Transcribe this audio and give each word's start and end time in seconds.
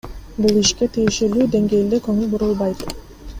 Бул 0.45 0.55
ишке 0.61 0.87
тиешелуу 0.95 1.47
денгээлде 1.57 2.01
конул 2.09 2.33
бурулбайт. 2.33 2.87